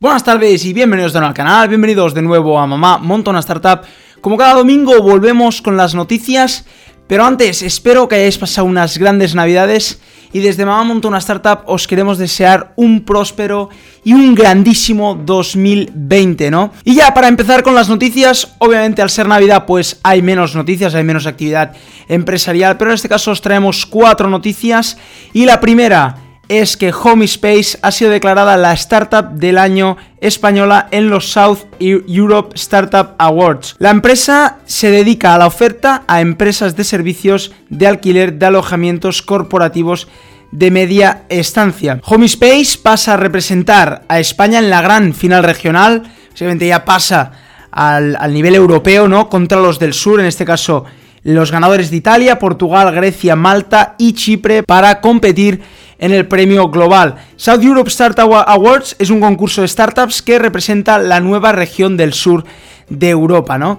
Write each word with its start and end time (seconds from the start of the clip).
Buenas 0.00 0.22
tardes 0.22 0.64
y 0.64 0.72
bienvenidos 0.72 1.12
de 1.12 1.18
nuevo 1.18 1.30
al 1.30 1.34
canal, 1.34 1.68
bienvenidos 1.68 2.14
de 2.14 2.22
nuevo 2.22 2.56
a 2.56 2.68
Mamá 2.68 2.98
Monta 2.98 3.30
una 3.30 3.40
Startup. 3.40 3.80
Como 4.20 4.36
cada 4.36 4.54
domingo 4.54 5.02
volvemos 5.02 5.60
con 5.60 5.76
las 5.76 5.96
noticias, 5.96 6.64
pero 7.08 7.24
antes 7.24 7.62
espero 7.62 8.06
que 8.06 8.14
hayáis 8.14 8.38
pasado 8.38 8.68
unas 8.68 8.96
grandes 8.96 9.34
navidades 9.34 10.00
y 10.32 10.38
desde 10.38 10.64
Mamá 10.64 10.84
Monta 10.84 11.08
una 11.08 11.18
Startup 11.18 11.62
os 11.66 11.88
queremos 11.88 12.16
desear 12.16 12.74
un 12.76 13.04
próspero 13.04 13.70
y 14.04 14.12
un 14.12 14.36
grandísimo 14.36 15.16
2020, 15.16 16.48
¿no? 16.52 16.70
Y 16.84 16.94
ya 16.94 17.12
para 17.12 17.26
empezar 17.26 17.64
con 17.64 17.74
las 17.74 17.88
noticias, 17.88 18.54
obviamente 18.58 19.02
al 19.02 19.10
ser 19.10 19.26
Navidad 19.26 19.66
pues 19.66 19.98
hay 20.04 20.22
menos 20.22 20.54
noticias, 20.54 20.94
hay 20.94 21.02
menos 21.02 21.26
actividad 21.26 21.72
empresarial, 22.06 22.76
pero 22.76 22.92
en 22.92 22.94
este 22.94 23.08
caso 23.08 23.32
os 23.32 23.40
traemos 23.40 23.84
cuatro 23.84 24.30
noticias 24.30 24.96
y 25.32 25.44
la 25.44 25.58
primera 25.58 26.27
es 26.48 26.76
que 26.76 26.92
Homespace 26.92 27.78
ha 27.82 27.90
sido 27.90 28.10
declarada 28.10 28.56
la 28.56 28.72
startup 28.72 29.32
del 29.34 29.58
año 29.58 29.96
española 30.20 30.88
en 30.90 31.10
los 31.10 31.30
South 31.30 31.60
Europe 31.78 32.54
Startup 32.54 33.14
Awards. 33.18 33.76
La 33.78 33.90
empresa 33.90 34.58
se 34.64 34.90
dedica 34.90 35.34
a 35.34 35.38
la 35.38 35.46
oferta 35.46 36.04
a 36.06 36.20
empresas 36.20 36.76
de 36.76 36.84
servicios 36.84 37.52
de 37.68 37.86
alquiler 37.86 38.34
de 38.34 38.46
alojamientos 38.46 39.22
corporativos 39.22 40.08
de 40.50 40.70
media 40.70 41.24
estancia. 41.28 42.00
Homespace 42.04 42.78
pasa 42.82 43.14
a 43.14 43.16
representar 43.18 44.04
a 44.08 44.18
España 44.18 44.58
en 44.58 44.70
la 44.70 44.80
gran 44.80 45.12
final 45.12 45.44
regional, 45.44 46.10
obviamente 46.34 46.66
ya 46.66 46.84
pasa 46.84 47.32
al, 47.70 48.16
al 48.16 48.32
nivel 48.32 48.54
europeo, 48.54 49.08
¿no? 49.08 49.28
Contra 49.28 49.60
los 49.60 49.78
del 49.78 49.92
sur, 49.92 50.20
en 50.20 50.26
este 50.26 50.46
caso 50.46 50.86
los 51.24 51.50
ganadores 51.50 51.90
de 51.90 51.96
Italia, 51.96 52.38
Portugal, 52.38 52.94
Grecia, 52.94 53.36
Malta 53.36 53.96
y 53.98 54.14
Chipre 54.14 54.62
para 54.62 55.00
competir 55.00 55.60
en 55.98 56.12
el 56.12 56.26
premio 56.26 56.68
global. 56.68 57.16
South 57.36 57.62
Europe 57.62 57.88
Startup 57.88 58.32
Awards 58.46 58.96
es 58.98 59.10
un 59.10 59.20
concurso 59.20 59.62
de 59.62 59.68
startups 59.68 60.22
que 60.22 60.38
representa 60.38 60.98
la 60.98 61.20
nueva 61.20 61.52
región 61.52 61.96
del 61.96 62.12
sur 62.12 62.44
de 62.88 63.10
Europa, 63.10 63.58
¿no? 63.58 63.78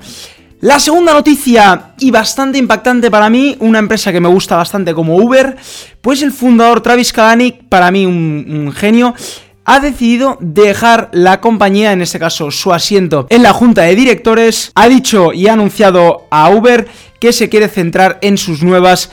La 0.62 0.80
segunda 0.80 1.14
noticia 1.14 1.94
y 2.00 2.12
bastante 2.12 2.58
impactante 2.58 3.10
para 3.10 3.30
mí, 3.30 3.56
una 3.60 3.80
empresa 3.80 4.12
que 4.12 4.20
me 4.20 4.28
gusta 4.28 4.58
bastante 4.58 4.94
como 4.94 5.16
Uber, 5.16 5.56
pues 6.02 6.22
el 6.22 6.34
fundador 6.34 6.82
Travis 6.82 7.14
Kalanick, 7.14 7.70
para 7.70 7.92
mí 7.92 8.06
un, 8.06 8.46
un 8.50 8.72
genio, 8.74 9.16
ha 9.64 9.80
decidido 9.80 10.38
dejar 10.42 11.10
la 11.14 11.40
compañía, 11.40 11.94
en 11.94 12.02
este 12.02 12.20
caso 12.20 12.52
su 12.52 12.74
asiento 12.74 13.28
en 13.30 13.44
la 13.44 13.54
junta 13.54 13.84
de 13.84 13.96
directores, 13.96 14.72
ha 14.76 14.90
dicho 14.90 15.32
y 15.32 15.48
ha 15.48 15.54
anunciado 15.54 16.28
a 16.30 16.50
Uber 16.50 16.88
que 17.20 17.32
se 17.32 17.48
quiere 17.50 17.70
centrar 17.70 18.18
en 18.22 18.38
sus 18.38 18.64
nuevas 18.64 19.12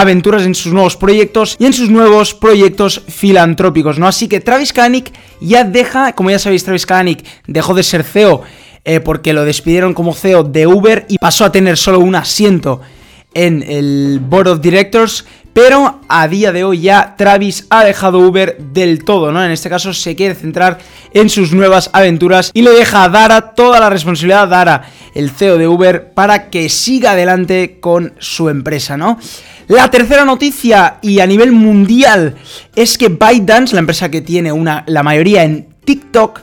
aventuras 0.00 0.44
en 0.44 0.54
sus 0.54 0.72
nuevos 0.72 0.96
proyectos 0.96 1.56
y 1.58 1.64
en 1.64 1.72
sus 1.72 1.88
nuevos 1.88 2.34
proyectos 2.34 3.02
filantrópicos, 3.08 3.98
¿no? 3.98 4.06
Así 4.06 4.28
que 4.28 4.40
Travis 4.40 4.72
Kalanick 4.72 5.10
ya 5.40 5.64
deja, 5.64 6.12
como 6.12 6.30
ya 6.30 6.38
sabéis, 6.38 6.64
Travis 6.64 6.84
Kalanick 6.84 7.24
dejó 7.46 7.74
de 7.74 7.82
ser 7.82 8.04
CEO 8.04 8.42
eh, 8.84 9.00
porque 9.00 9.32
lo 9.32 9.44
despidieron 9.44 9.94
como 9.94 10.12
CEO 10.12 10.44
de 10.44 10.66
Uber 10.66 11.06
y 11.08 11.16
pasó 11.18 11.46
a 11.46 11.52
tener 11.52 11.78
solo 11.78 12.00
un 12.00 12.14
asiento 12.14 12.82
en 13.32 13.64
el 13.66 14.20
Board 14.20 14.48
of 14.48 14.60
Directors, 14.60 15.24
pero 15.56 16.00
a 16.06 16.28
día 16.28 16.52
de 16.52 16.64
hoy 16.64 16.82
ya 16.82 17.14
Travis 17.16 17.66
ha 17.70 17.82
dejado 17.82 18.18
Uber 18.18 18.58
del 18.58 19.04
todo, 19.04 19.32
¿no? 19.32 19.42
En 19.42 19.50
este 19.50 19.70
caso 19.70 19.94
se 19.94 20.14
quiere 20.14 20.34
centrar 20.34 20.76
en 21.14 21.30
sus 21.30 21.54
nuevas 21.54 21.88
aventuras 21.94 22.50
y 22.52 22.60
le 22.60 22.72
deja 22.72 23.04
a 23.04 23.08
Dara 23.08 23.54
toda 23.54 23.80
la 23.80 23.88
responsabilidad 23.88 24.48
Dara, 24.48 24.82
el 25.14 25.30
CEO 25.30 25.56
de 25.56 25.66
Uber, 25.66 26.12
para 26.12 26.50
que 26.50 26.68
siga 26.68 27.12
adelante 27.12 27.78
con 27.80 28.12
su 28.18 28.50
empresa, 28.50 28.98
¿no? 28.98 29.18
La 29.66 29.90
tercera 29.90 30.26
noticia 30.26 30.98
y 31.00 31.20
a 31.20 31.26
nivel 31.26 31.52
mundial 31.52 32.34
es 32.74 32.98
que 32.98 33.08
ByteDance, 33.08 33.72
la 33.72 33.80
empresa 33.80 34.10
que 34.10 34.20
tiene 34.20 34.52
una, 34.52 34.84
la 34.86 35.02
mayoría 35.02 35.42
en 35.44 35.68
TikTok, 35.86 36.40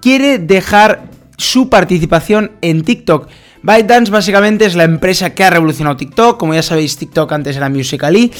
quiere 0.00 0.40
dejar 0.40 1.04
su 1.36 1.68
participación 1.68 2.50
en 2.60 2.82
TikTok. 2.82 3.28
ByteDance 3.62 4.10
básicamente 4.10 4.66
es 4.66 4.76
la 4.76 4.84
empresa 4.84 5.34
que 5.34 5.44
ha 5.44 5.50
revolucionado 5.50 5.96
TikTok. 5.96 6.38
Como 6.38 6.54
ya 6.54 6.62
sabéis, 6.62 6.96
TikTok 6.96 7.32
antes 7.32 7.56
era 7.56 7.68
Musical.ly. 7.68 8.30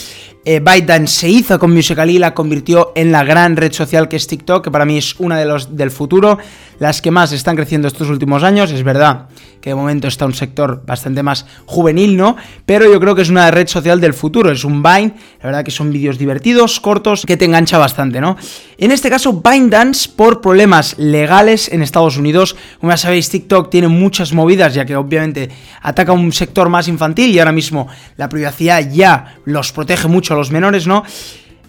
Eh, 0.45 0.61
ByteDance 0.61 1.15
se 1.15 1.29
hizo 1.29 1.59
con 1.59 1.75
Musical.ly 1.75 2.17
y 2.17 2.19
la 2.19 2.33
convirtió 2.33 2.93
en 2.95 3.13
la 3.13 3.25
gran 3.25 3.57
red 3.57 3.73
social 3.73 4.09
que 4.09 4.17
es 4.17 4.27
TikTok, 4.27 4.65
que 4.65 4.71
para 4.71 4.85
mí 4.85 4.97
es 4.97 5.17
una 5.19 5.37
de 5.39 5.45
los 5.45 5.77
del 5.77 5.91
futuro, 5.91 6.39
las 6.79 7.03
que 7.03 7.11
más 7.11 7.33
están 7.33 7.57
creciendo 7.57 7.89
estos 7.89 8.09
últimos 8.09 8.43
años. 8.45 8.71
Es 8.71 8.83
verdad 8.83 9.29
que 9.61 9.71
de 9.71 9.75
momento 9.75 10.09
está 10.09 10.25
un 10.25 10.35
sector 10.35 10.83
bastante 10.87 11.23
más 11.23 11.45
juvenil, 11.67 12.17
¿no? 12.17 12.37
Pero 12.65 12.91
yo 12.91 13.01
creo 13.01 13.15
que 13.15 13.23
es 13.23 13.29
una 13.29 13.51
red 13.51 13.67
social 13.67 14.01
del 14.01 14.15
futuro. 14.15 14.51
Es 14.51 14.65
un 14.65 14.83
Vine, 14.83 15.15
la 15.41 15.47
verdad 15.47 15.65
que 15.65 15.71
son 15.71 15.93
vídeos 15.93 16.19
divertidos, 16.19 16.81
cortos, 16.81 17.27
que 17.27 17.37
te 17.37 17.45
engancha 17.45 17.77
bastante, 17.77 18.21
¿no? 18.21 18.37
En 18.79 18.93
este 18.93 19.11
caso, 19.11 19.33
ByteDance, 19.33 20.09
por 20.15 20.41
problemas 20.41 20.97
legales 20.99 21.71
en 21.71 21.83
Estados 21.83 22.17
Unidos, 22.17 22.57
como 22.81 22.93
ya 22.93 22.97
sabéis, 22.97 23.29
TikTok 23.29 23.71
tiene 23.71 23.89
muchas 23.89 24.33
movidas, 24.33 24.75
ya 24.75 24.87
que 24.87 24.95
obviamente 25.09 25.49
ataca 25.83 26.13
un 26.13 26.33
sector 26.33 26.69
más 26.69 26.87
infantil 26.89 27.31
y 27.31 27.39
ahora 27.39 27.53
mismo 27.53 27.89
la 28.17 28.29
privacidad 28.29 28.89
ya 28.91 29.37
los 29.45 29.73
protege 29.73 30.09
mucho 30.09 30.35
a 30.35 30.37
los 30.37 30.51
menores, 30.51 30.87
¿no? 30.87 31.03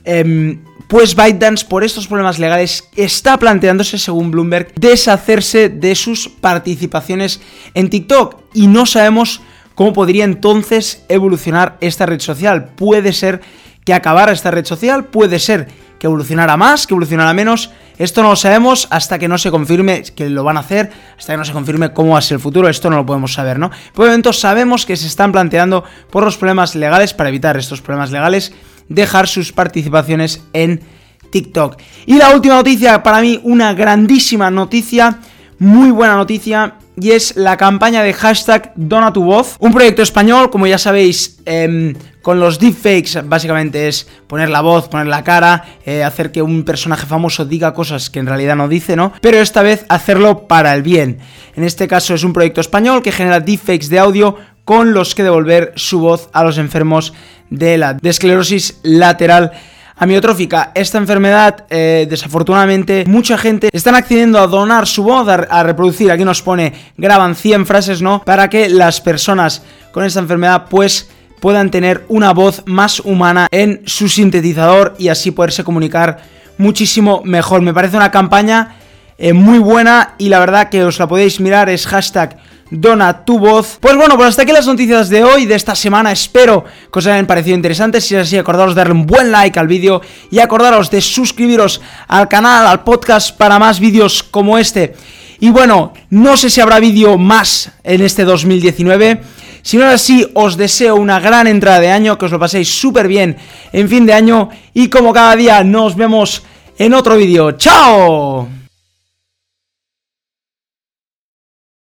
Em, 0.03 0.61
pues 0.87 1.15
ByteDance, 1.15 1.65
por 1.65 1.83
estos 1.83 2.07
problemas 2.07 2.39
legales, 2.39 2.89
está 2.95 3.37
planteándose, 3.37 3.99
según 3.99 4.31
Bloomberg, 4.31 4.73
deshacerse 4.73 5.69
de 5.69 5.93
sus 5.93 6.27
participaciones 6.29 7.41
en 7.75 7.91
TikTok. 7.91 8.41
Y 8.55 8.65
no 8.65 8.87
sabemos 8.87 9.41
cómo 9.75 9.93
podría 9.93 10.23
entonces 10.23 11.05
evolucionar 11.07 11.77
esta 11.79 12.07
red 12.07 12.19
social. 12.19 12.71
Puede 12.75 13.13
ser 13.13 13.41
que 13.85 13.93
acabara 13.93 14.31
esta 14.31 14.49
red 14.49 14.65
social, 14.65 15.05
puede 15.05 15.37
ser 15.37 15.67
que 15.99 16.07
evolucionara 16.07 16.57
más, 16.57 16.87
que 16.87 16.93
evolucionara 16.93 17.33
menos. 17.33 17.71
Esto 17.97 18.23
no 18.23 18.29
lo 18.29 18.35
sabemos 18.35 18.87
hasta 18.89 19.19
que 19.19 19.27
no 19.27 19.37
se 19.37 19.51
confirme 19.51 20.03
que 20.15 20.29
lo 20.29 20.43
van 20.43 20.57
a 20.57 20.61
hacer, 20.61 20.89
hasta 21.17 21.33
que 21.33 21.37
no 21.37 21.45
se 21.45 21.51
confirme 21.51 21.91
cómo 21.93 22.13
va 22.13 22.19
a 22.19 22.21
ser 22.21 22.35
el 22.35 22.41
futuro, 22.41 22.69
esto 22.69 22.89
no 22.89 22.95
lo 22.95 23.05
podemos 23.05 23.33
saber, 23.33 23.59
¿no? 23.59 23.69
Por 23.93 24.05
el 24.05 24.11
momento 24.11 24.31
sabemos 24.31 24.85
que 24.85 24.95
se 24.95 25.07
están 25.07 25.33
planteando 25.33 25.83
por 26.09 26.23
los 26.23 26.37
problemas 26.37 26.75
legales, 26.75 27.13
para 27.13 27.29
evitar 27.29 27.57
estos 27.57 27.81
problemas 27.81 28.11
legales, 28.11 28.53
dejar 28.87 29.27
sus 29.27 29.51
participaciones 29.51 30.41
en 30.53 30.81
TikTok. 31.29 31.77
Y 32.05 32.17
la 32.17 32.33
última 32.33 32.55
noticia, 32.55 33.03
para 33.03 33.19
mí 33.21 33.39
una 33.43 33.73
grandísima 33.73 34.49
noticia, 34.49 35.19
muy 35.59 35.91
buena 35.91 36.15
noticia, 36.15 36.75
y 37.01 37.11
es 37.11 37.35
la 37.35 37.57
campaña 37.57 38.01
de 38.01 38.13
hashtag 38.13 38.71
Dona 38.75 39.13
tu 39.13 39.23
voz, 39.23 39.57
un 39.59 39.73
proyecto 39.73 40.01
español, 40.01 40.49
como 40.49 40.67
ya 40.67 40.77
sabéis, 40.77 41.39
eh, 41.45 41.93
con 42.29 42.39
los 42.39 42.59
deepfakes 42.59 43.23
básicamente 43.27 43.87
es 43.87 44.07
poner 44.27 44.49
la 44.49 44.61
voz, 44.61 44.87
poner 44.87 45.07
la 45.07 45.23
cara, 45.23 45.65
eh, 45.83 46.03
hacer 46.03 46.31
que 46.31 46.43
un 46.43 46.63
personaje 46.63 47.07
famoso 47.07 47.43
diga 47.43 47.73
cosas 47.73 48.11
que 48.11 48.19
en 48.19 48.27
realidad 48.27 48.55
no 48.55 48.67
dice, 48.67 48.95
¿no? 48.95 49.13
Pero 49.19 49.39
esta 49.39 49.63
vez 49.63 49.83
hacerlo 49.89 50.47
para 50.47 50.75
el 50.75 50.83
bien. 50.83 51.17
En 51.55 51.63
este 51.63 51.87
caso 51.87 52.13
es 52.13 52.23
un 52.23 52.31
proyecto 52.31 52.61
español 52.61 53.01
que 53.01 53.11
genera 53.11 53.39
deepfakes 53.39 53.89
de 53.89 53.97
audio 53.97 54.35
con 54.63 54.93
los 54.93 55.15
que 55.15 55.23
devolver 55.23 55.73
su 55.75 56.01
voz 56.01 56.29
a 56.31 56.43
los 56.43 56.59
enfermos 56.59 57.15
de 57.49 57.79
la 57.79 57.95
de 57.95 58.09
esclerosis 58.11 58.77
lateral 58.83 59.51
amiotrófica. 59.95 60.71
Esta 60.75 60.99
enfermedad, 60.99 61.65
eh, 61.71 62.05
desafortunadamente, 62.07 63.05
mucha 63.07 63.39
gente 63.39 63.71
están 63.73 63.95
accediendo 63.95 64.37
a 64.37 64.45
donar 64.45 64.85
su 64.85 65.01
voz, 65.01 65.27
a, 65.27 65.63
reproducir. 65.63 66.11
Aquí 66.11 66.23
nos 66.23 66.43
pone, 66.43 66.73
graban 66.95 67.33
100 67.33 67.65
frases, 67.65 68.03
¿no? 68.03 68.23
Para 68.23 68.51
que 68.51 68.69
las 68.69 69.01
personas 69.01 69.63
con 69.91 70.03
esta 70.03 70.19
enfermedad, 70.19 70.65
pues 70.69 71.09
puedan 71.39 71.71
tener 71.71 72.05
una 72.07 72.33
voz 72.33 72.63
más 72.65 72.99
humana 72.99 73.47
en 73.51 73.81
su 73.85 74.09
sintetizador 74.09 74.95
y 74.97 75.09
así 75.09 75.31
poderse 75.31 75.63
comunicar 75.63 76.17
muchísimo 76.57 77.21
mejor. 77.25 77.61
Me 77.61 77.73
parece 77.73 77.97
una 77.97 78.11
campaña 78.11 78.75
eh, 79.17 79.33
muy 79.33 79.59
buena 79.59 80.15
y 80.17 80.29
la 80.29 80.39
verdad 80.39 80.69
que 80.69 80.83
os 80.83 80.99
la 80.99 81.07
podéis 81.07 81.39
mirar, 81.39 81.69
es 81.69 81.87
hashtag 81.87 82.37
dona 82.71 83.25
tu 83.25 83.39
voz. 83.39 83.77
Pues 83.79 83.95
bueno, 83.95 84.15
pues 84.15 84.29
hasta 84.29 84.43
aquí 84.43 84.51
las 84.51 84.67
noticias 84.67 85.09
de 85.09 85.23
hoy, 85.23 85.45
de 85.45 85.55
esta 85.55 85.75
semana. 85.75 86.11
Espero 86.11 86.63
que 86.91 86.99
os 86.99 87.07
hayan 87.07 87.25
parecido 87.25 87.55
interesantes. 87.55 88.05
Si 88.05 88.15
es 88.15 88.21
así, 88.21 88.37
acordaros 88.37 88.75
de 88.75 88.79
darle 88.79 88.93
un 88.93 89.05
buen 89.05 89.31
like 89.31 89.59
al 89.59 89.67
vídeo 89.67 90.01
y 90.31 90.39
acordaros 90.39 90.89
de 90.91 91.01
suscribiros 91.01 91.81
al 92.07 92.27
canal, 92.27 92.67
al 92.67 92.83
podcast 92.83 93.35
para 93.35 93.59
más 93.59 93.79
vídeos 93.79 94.23
como 94.23 94.57
este. 94.57 94.95
Y 95.39 95.49
bueno, 95.49 95.93
no 96.09 96.35
sé 96.35 96.49
si 96.49 96.61
habrá 96.61 96.79
vídeo 96.79 97.17
más 97.17 97.71
en 97.83 98.01
este 98.01 98.25
2019. 98.25 99.21
Si 99.61 99.77
no 99.77 99.87
es 99.87 99.93
así, 99.93 100.27
os 100.33 100.57
deseo 100.57 100.95
una 100.95 101.19
gran 101.19 101.47
entrada 101.47 101.79
de 101.79 101.91
año, 101.91 102.17
que 102.17 102.25
os 102.25 102.31
lo 102.31 102.39
paséis 102.39 102.69
súper 102.69 103.07
bien 103.07 103.37
en 103.71 103.89
fin 103.89 104.05
de 104.05 104.13
año 104.13 104.49
y 104.73 104.89
como 104.89 105.13
cada 105.13 105.35
día 105.35 105.63
nos 105.63 105.95
vemos 105.95 106.43
en 106.77 106.93
otro 106.93 107.17
vídeo. 107.17 107.51
¡Chao! 107.53 108.58